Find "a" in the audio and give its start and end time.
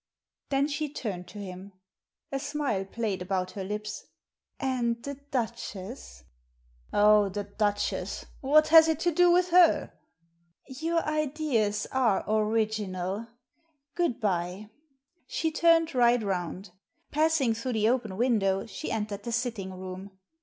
2.31-2.39